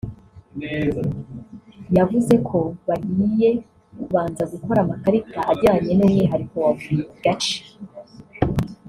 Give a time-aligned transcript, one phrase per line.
[1.97, 3.49] yavuze ko bagiye
[4.01, 7.57] kubanza gukora amakarita ajyanye n’umwihariko wa buri gace